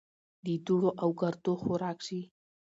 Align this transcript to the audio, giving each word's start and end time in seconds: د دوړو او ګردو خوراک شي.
د 0.45 0.47
دوړو 0.65 0.89
او 1.01 1.09
ګردو 1.19 1.53
خوراک 1.61 1.97
شي. 2.07 2.21